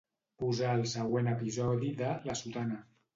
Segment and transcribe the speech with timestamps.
[0.43, 2.81] Posar el següent episodi de "La sotana".